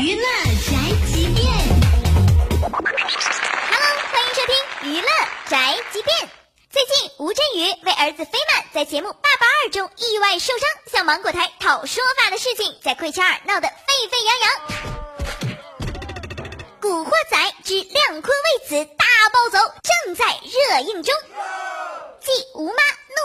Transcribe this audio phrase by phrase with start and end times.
[0.00, 0.76] 娱乐宅
[1.08, 1.44] 急便
[2.60, 2.78] ，Hello，
[4.12, 5.08] 欢迎收听娱乐
[5.48, 6.16] 宅急便。
[6.70, 14.50] 最近吴镇宇为儿子飞曼在节目《爸爸二》中意外受伤，向芒果台讨说法的事情，在贵圈儿闹得沸沸扬扬。
[16.80, 21.12] 《古惑仔之亮坤为此大暴走》正在热映中。
[22.20, 22.76] 继吴妈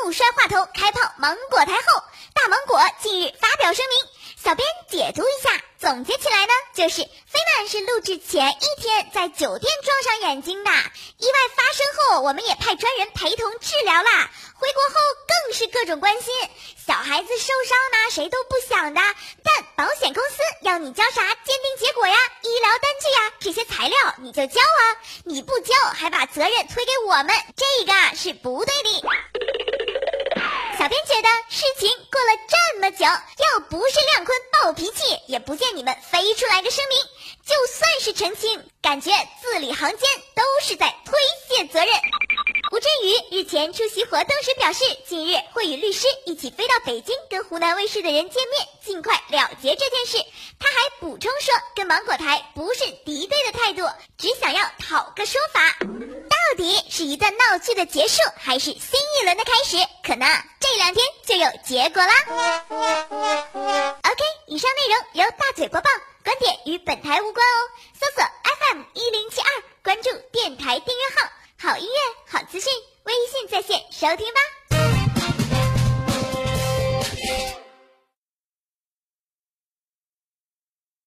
[0.02, 4.00] 怒摔话头开炮芒果台后，大芒果近日发表声明。
[4.44, 5.52] 小编解读一下，
[5.84, 14.32] 总结起来呢，就是菲曼是录制前一天在酒店撞上眼睛的，意外发生后，我们也派专人陪同治疗啦。
[14.56, 14.96] 回国后
[15.28, 16.34] 更是各种关心，
[16.88, 19.02] 小孩子受伤呢，谁都不想的，
[19.44, 24.84] 但保险公司要你交啥鉴定结果呀、医疗单据呀这些材料，你就交啊，
[25.26, 29.02] 你不交还把责任推给我们，这个是不对的。
[30.84, 36.98] 小编觉得事情过了这么久，要不是亮坤暴脾气，也不见你们飞出来个声明。
[37.46, 39.10] 就算是澄清，感觉
[39.42, 40.00] 字里行间
[40.36, 41.18] 都是在推
[41.48, 41.88] 卸责任。
[42.74, 50.18] 吴镇宇日前出席活动时表示，近日会与律师一起飞到北京，跟湖南卫视的人见面，尽快了结这件事。
[50.60, 55.78] 他还补充说，跟芒果台不是敌对的态度，只想要讨个说法。
[56.54, 59.76] 到底是一段闹剧的结束，还是新一轮的开始？
[60.04, 60.28] 可能
[60.60, 62.14] 这两天就有结果啦。
[64.04, 65.90] OK，以上内容由大嘴播报，
[66.24, 67.58] 观点与本台无关哦。
[68.00, 68.24] 搜索
[68.70, 69.48] FM 一零七二，
[69.84, 71.28] 关注电台订阅号，
[71.72, 74.53] 好音乐好资讯，微信在线收听吧。